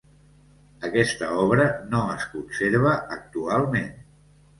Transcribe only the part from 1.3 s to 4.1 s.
obra no es conserva actualment.